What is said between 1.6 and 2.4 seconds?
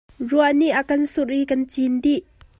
cin dih.